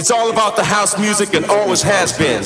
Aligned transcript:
It's 0.00 0.10
all 0.10 0.30
about 0.30 0.56
the 0.56 0.64
house 0.64 0.98
music 0.98 1.34
and 1.34 1.44
always 1.44 1.82
has 1.82 2.16
been. 2.16 2.40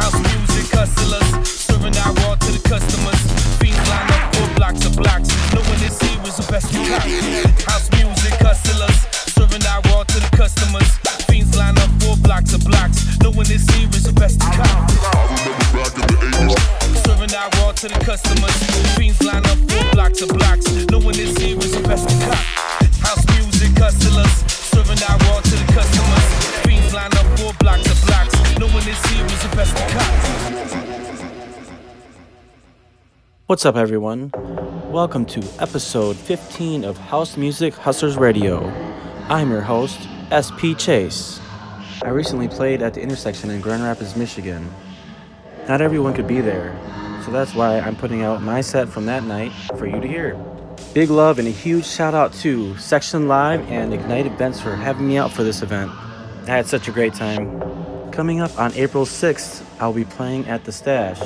House 0.00 0.16
music 0.32 0.72
hustlers, 0.72 1.28
serving 1.44 1.92
our 2.00 2.14
raw 2.24 2.40
to 2.40 2.50
the 2.56 2.62
customers. 2.64 3.20
Fiends 3.60 3.84
line 3.84 4.08
up 4.08 4.32
for 4.32 4.48
blocks 4.56 4.86
of 4.86 4.96
blocks, 4.96 5.28
knowing 5.52 5.76
this 5.76 6.00
here 6.00 6.16
is 6.24 6.40
the 6.40 6.46
best 6.48 6.72
in 6.72 6.88
cop. 6.88 7.04
House 7.68 7.92
music 7.92 8.32
hustlers, 8.40 8.96
serving 9.28 9.60
out 9.68 9.84
raw 9.92 10.02
to 10.02 10.18
the 10.24 10.30
customers. 10.32 10.88
Fiends 11.28 11.52
line 11.54 11.76
up 11.76 11.92
for 12.00 12.16
blocks 12.24 12.54
of 12.56 12.64
blocks, 12.64 13.04
knowing 13.20 13.44
this 13.44 13.68
the 13.68 14.12
best 14.16 14.40
cop. 14.40 14.88
Serving 17.04 17.34
out 17.36 17.52
raw 17.60 17.72
to 17.76 17.88
the 17.92 18.00
customers. 18.00 18.56
Fiends 18.96 19.20
line 19.20 19.44
up 19.44 19.60
for 19.68 19.84
blocks 19.92 20.22
of 20.22 20.32
blocks, 20.32 20.64
knowing 20.88 21.12
this 21.12 21.36
here 21.36 21.58
is 21.60 21.76
the 21.76 21.84
best 21.84 22.08
in 22.08 22.16
cop. 22.24 22.40
House 23.04 23.20
music 23.36 23.76
hustlers, 23.76 24.32
to 24.90 24.96
the 24.96 25.72
customers. 25.72 26.66
Fiends 26.66 26.92
line 26.92 27.12
up 27.12 27.38
for 27.38 27.54
blocks 27.60 27.88
of 27.88 28.06
blocks, 28.06 28.34
the 28.54 29.56
best 29.56 29.78
in 29.78 29.88
cop. 29.90 30.12
What's 33.46 33.64
up, 33.64 33.76
everyone? 33.76 34.32
Welcome 34.90 35.26
to 35.26 35.44
episode 35.60 36.16
15 36.16 36.84
of 36.84 36.98
House 36.98 37.36
Music 37.36 37.72
Hustlers 37.74 38.16
Radio. 38.16 38.66
I'm 39.28 39.52
your 39.52 39.60
host, 39.60 40.08
SP 40.34 40.74
Chase. 40.76 41.40
I 42.02 42.08
recently 42.08 42.48
played 42.48 42.82
at 42.82 42.94
the 42.94 43.00
intersection 43.00 43.50
in 43.50 43.60
Grand 43.60 43.84
Rapids, 43.84 44.16
Michigan. 44.16 44.68
Not 45.68 45.80
everyone 45.80 46.14
could 46.14 46.26
be 46.26 46.40
there, 46.40 46.76
so 47.24 47.30
that's 47.30 47.54
why 47.54 47.78
I'm 47.78 47.94
putting 47.94 48.22
out 48.22 48.42
my 48.42 48.60
set 48.60 48.88
from 48.88 49.06
that 49.06 49.22
night 49.22 49.52
for 49.78 49.86
you 49.86 50.00
to 50.00 50.08
hear. 50.08 50.36
Big 50.92 51.08
love 51.08 51.38
and 51.38 51.46
a 51.46 51.52
huge 51.52 51.86
shout 51.86 52.14
out 52.14 52.32
to 52.32 52.76
Section 52.76 53.28
Live 53.28 53.60
and 53.70 53.94
Ignite 53.94 54.26
Events 54.26 54.60
for 54.60 54.74
having 54.74 55.06
me 55.06 55.18
out 55.18 55.30
for 55.30 55.44
this 55.44 55.62
event. 55.62 55.88
I 56.48 56.56
had 56.56 56.66
such 56.66 56.88
a 56.88 56.90
great 56.90 57.14
time. 57.14 58.10
Coming 58.10 58.40
up 58.40 58.58
on 58.58 58.72
April 58.74 59.04
6th, 59.04 59.64
I'll 59.78 59.92
be 59.92 60.04
playing 60.04 60.48
at 60.48 60.64
the 60.64 60.72
Stash. 60.72 61.20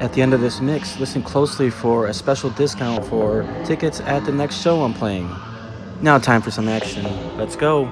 At 0.00 0.12
the 0.14 0.20
end 0.20 0.34
of 0.34 0.40
this 0.40 0.60
mix, 0.60 0.98
listen 0.98 1.22
closely 1.22 1.70
for 1.70 2.08
a 2.08 2.12
special 2.12 2.50
discount 2.50 3.04
for 3.04 3.46
tickets 3.64 4.00
at 4.00 4.24
the 4.24 4.32
next 4.32 4.60
show 4.60 4.82
I'm 4.82 4.94
playing. 4.94 5.30
Now, 6.00 6.18
time 6.18 6.42
for 6.42 6.50
some 6.50 6.68
action. 6.68 7.04
Let's 7.36 7.54
go. 7.54 7.84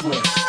swift. 0.00 0.39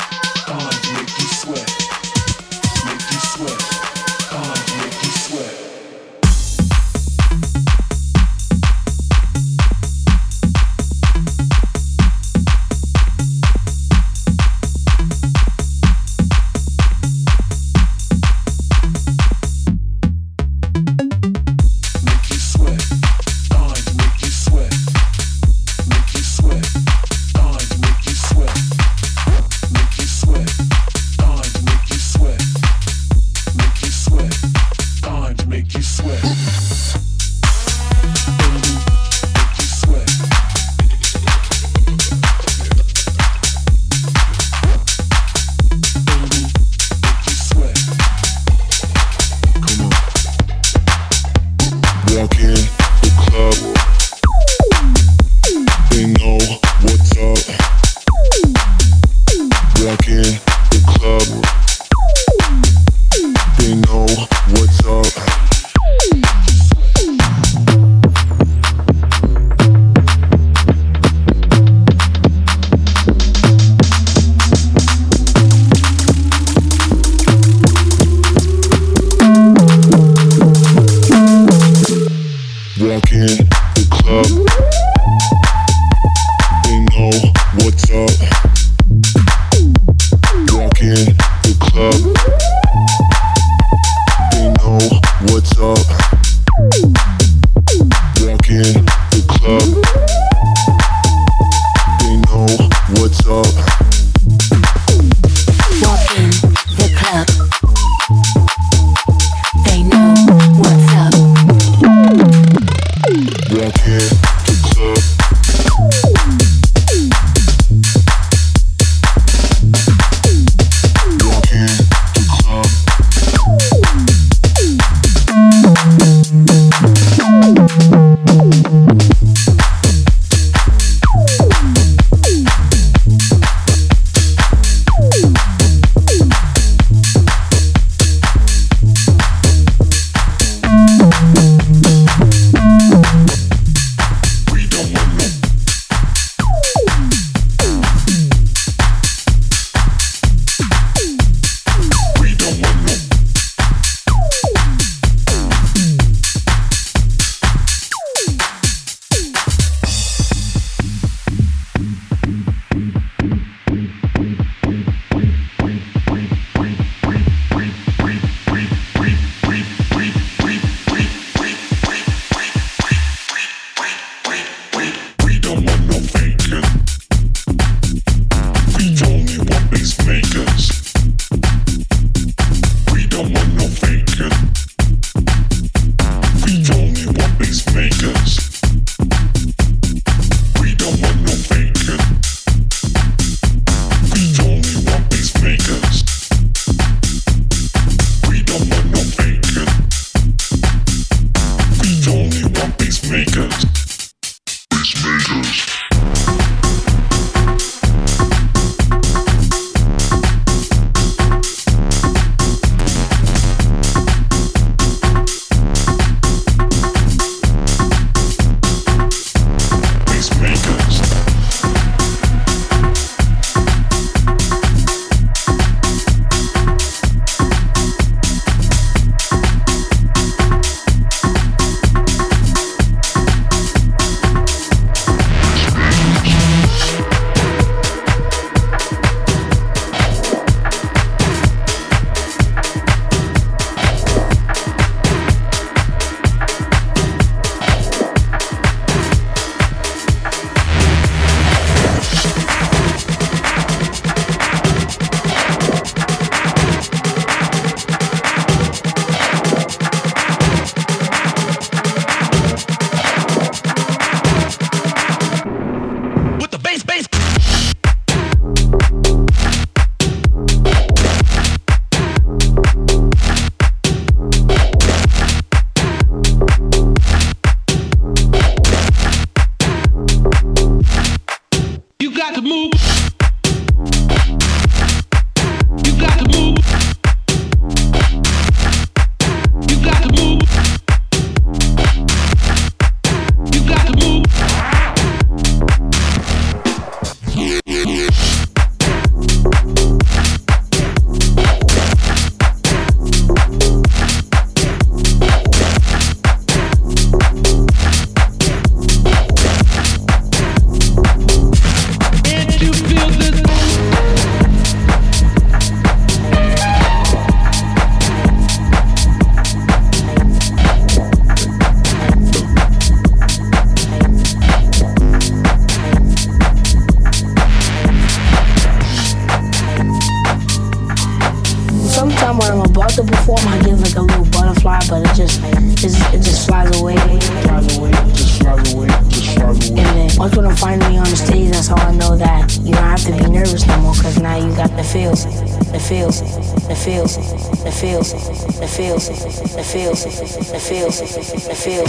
feel 351.05 351.85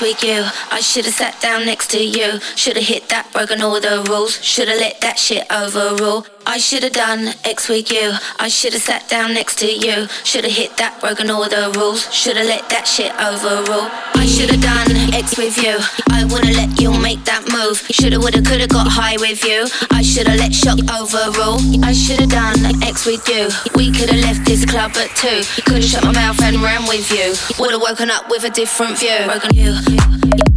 with 0.00 0.22
you. 0.22 0.44
I 0.70 0.80
should've 0.80 1.12
sat 1.12 1.40
down 1.40 1.66
next 1.66 1.90
to 1.92 2.02
you. 2.02 2.40
Should've 2.54 2.82
hit 2.82 3.08
that, 3.08 3.32
broken 3.32 3.60
all 3.62 3.80
the 3.80 4.04
rules. 4.08 4.42
Should've 4.42 4.78
let 4.78 5.00
that 5.00 5.18
shit 5.18 5.46
overrule. 5.50 6.26
I 6.56 6.58
should've 6.58 6.94
done 6.94 7.34
X 7.44 7.68
with 7.68 7.92
you. 7.92 8.14
I 8.40 8.48
should've 8.48 8.80
sat 8.80 9.06
down 9.10 9.34
next 9.34 9.58
to 9.58 9.66
you. 9.66 10.08
Should've 10.24 10.50
hit 10.50 10.74
that, 10.78 10.98
broken 11.02 11.28
all 11.28 11.44
the 11.44 11.70
rules. 11.76 12.10
Should've 12.10 12.46
let 12.46 12.66
that 12.70 12.88
shit 12.88 13.12
overrule. 13.20 13.92
I 14.16 14.24
should've 14.24 14.62
done 14.64 15.12
X 15.12 15.36
with 15.36 15.58
you. 15.60 15.76
I 16.08 16.24
wanna 16.24 16.56
let 16.56 16.80
you 16.80 16.96
make 16.98 17.22
that 17.26 17.44
move. 17.52 17.84
Should've, 17.92 18.22
woulda, 18.22 18.40
coulda 18.40 18.66
got 18.68 18.88
high 18.88 19.20
with 19.20 19.44
you. 19.44 19.68
I 19.90 20.00
should've 20.00 20.40
let 20.40 20.54
shock 20.54 20.80
overrule. 20.96 21.60
I 21.84 21.92
should've 21.92 22.30
done 22.30 22.56
X 22.82 23.04
with 23.04 23.28
you. 23.28 23.52
We 23.76 23.92
could've 23.92 24.16
left 24.24 24.46
this 24.46 24.64
club 24.64 24.96
at 24.96 25.12
two. 25.12 25.44
Could've 25.68 25.84
shut 25.84 26.04
my 26.04 26.12
mouth 26.12 26.40
and 26.40 26.56
ran 26.64 26.88
with 26.88 27.12
you. 27.12 27.36
Would've 27.60 27.82
woken 27.84 28.08
up 28.08 28.30
with 28.30 28.44
a 28.44 28.50
different 28.50 28.96
view. 28.96 29.28
Broken 29.28 29.52
you. 29.52 30.55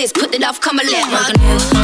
this, 0.00 0.12
put 0.12 0.32
it 0.32 0.44
off, 0.44 0.60
come 0.60 0.78
a 0.78 0.84
little. 0.84 1.77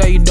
say 0.00 0.10
you 0.10 0.18
do. 0.18 0.29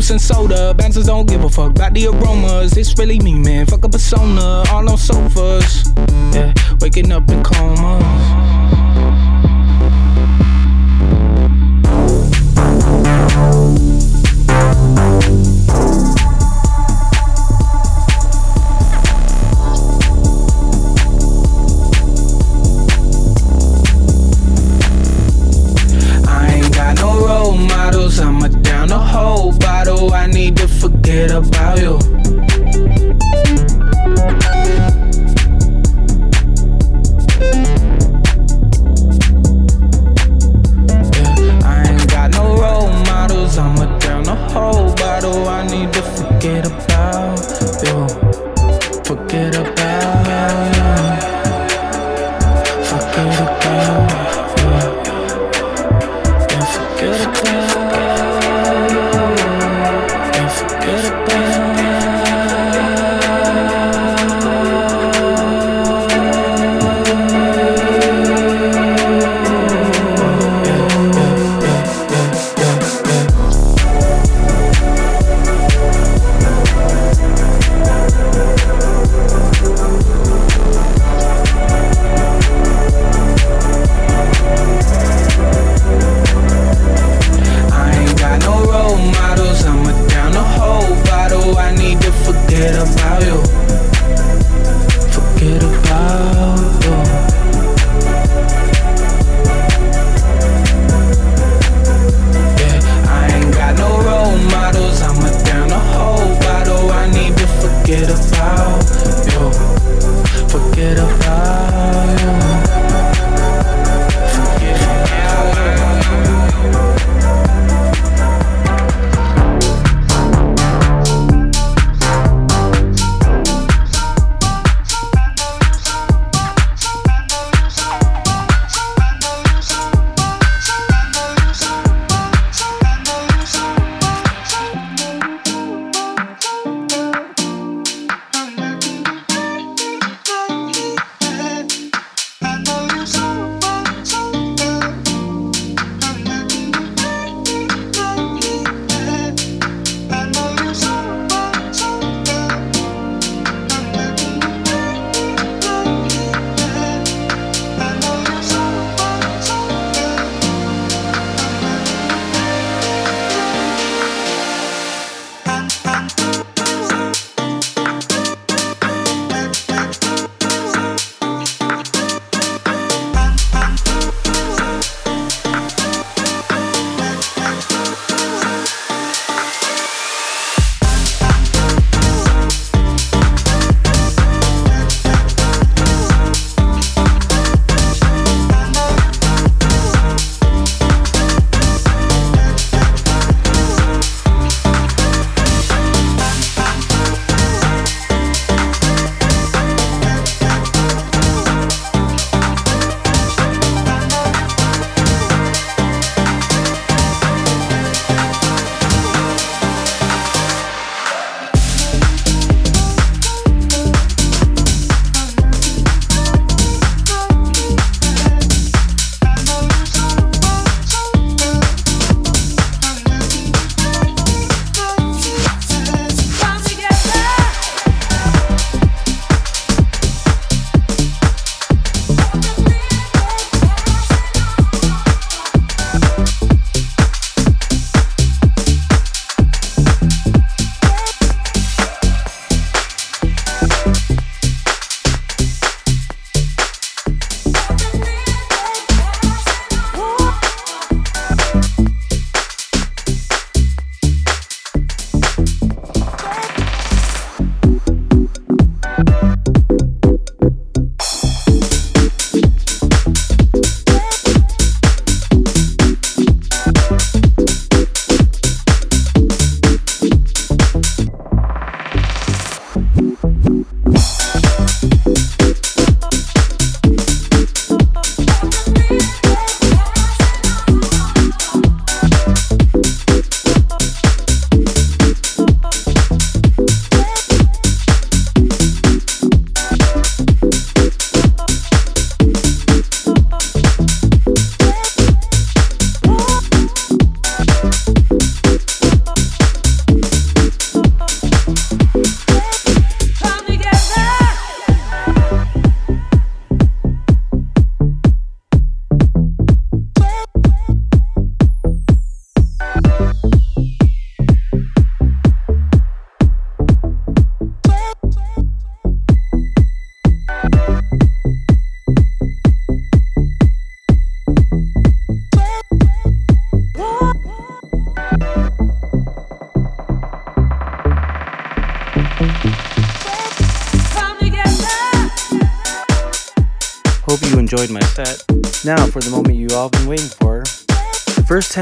juice 0.00 0.10
and 0.10 0.20
soda. 0.20 0.72
Bouncers 0.72 1.06
don't 1.06 1.26
give 1.28 1.44
a 1.44 1.50
fuck 1.50 1.72
about 1.72 1.92
the 1.92 2.06
aromas. 2.06 2.74
It's 2.76 2.96
really 2.98 3.18
me, 3.18 3.34
man. 3.34 3.66
Fuck 3.66 3.84
a 3.84 3.88
persona. 3.88 4.64
All 4.70 4.88
on 4.88 4.96
sofas. 4.96 5.92
Yeah, 6.32 6.54
waking 6.80 7.12
up 7.12 7.28
in 7.30 7.42
comas. 7.42 8.29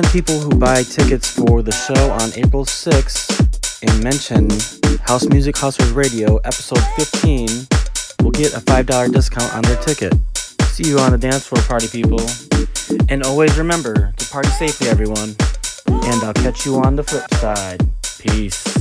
10 0.03 0.13
people 0.13 0.39
who 0.39 0.51
buy 0.51 0.85
tickets 0.85 1.29
for 1.29 1.61
the 1.61 1.73
show 1.73 2.11
on 2.13 2.31
April 2.37 2.65
6th 2.65 3.83
and 3.83 4.05
mention 4.05 4.49
House 5.01 5.27
Music 5.27 5.57
Hustlers 5.57 5.91
Radio 5.91 6.37
episode 6.37 6.85
15 6.95 7.49
will 8.23 8.31
get 8.31 8.55
a 8.55 8.61
$5 8.61 9.13
discount 9.13 9.53
on 9.57 9.63
their 9.63 9.75
ticket. 9.83 10.15
See 10.67 10.89
you 10.89 11.01
on 11.01 11.11
the 11.11 11.19
dance 11.19 11.49
floor, 11.49 11.61
party 11.63 11.89
people. 11.89 12.21
And 13.09 13.25
always 13.25 13.59
remember 13.59 14.13
to 14.17 14.31
party 14.31 14.51
safely, 14.51 14.89
everyone. 14.89 15.35
And 15.89 16.23
I'll 16.23 16.33
catch 16.33 16.65
you 16.65 16.77
on 16.77 16.95
the 16.95 17.03
flip 17.03 17.29
side. 17.35 17.85
Peace. 18.21 18.79